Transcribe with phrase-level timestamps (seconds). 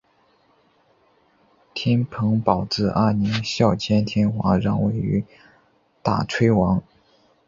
[1.75, 5.23] 天平宝字二年孝谦天皇让位于
[6.01, 6.81] 大炊王。